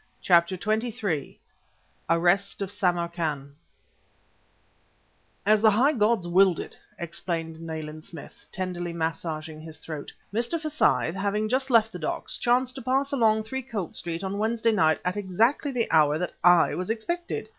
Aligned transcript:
CHAPTER 0.19 0.55
XXIII 0.55 1.39
ARREST 2.09 2.63
OF 2.63 2.71
SAMARKAN 2.71 3.53
"As 5.45 5.61
the 5.61 5.69
high 5.69 5.91
gods 5.93 6.27
willed 6.27 6.59
it," 6.59 6.75
explained 6.97 7.59
Nayland 7.61 8.03
Smith, 8.03 8.47
tenderly 8.51 8.93
massaging 8.93 9.61
his 9.61 9.77
throat, 9.77 10.11
"Mr. 10.33 10.59
Forsyth, 10.59 11.13
having 11.13 11.47
just 11.47 11.69
left 11.69 11.91
the 11.91 11.99
docks, 11.99 12.39
chanced 12.39 12.73
to 12.73 12.81
pass 12.81 13.11
along 13.11 13.43
Three 13.43 13.61
Colt 13.61 13.95
Street 13.95 14.23
on 14.23 14.39
Wednesday 14.39 14.71
night 14.71 14.99
at 15.05 15.17
exactly 15.17 15.69
the 15.71 15.85
hour 15.91 16.17
that 16.17 16.33
I 16.43 16.73
was 16.73 16.89
expected! 16.89 17.49